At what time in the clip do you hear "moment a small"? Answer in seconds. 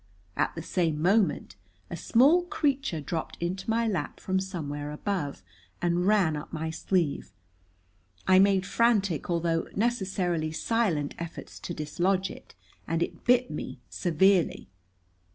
0.99-2.45